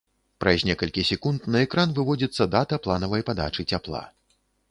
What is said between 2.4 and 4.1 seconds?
дата планаванай падачы цяпла.